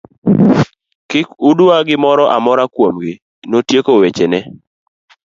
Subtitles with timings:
[1.09, 3.13] Kik udwa gimoro amora kuom gi,
[3.49, 4.39] notieko weche ne.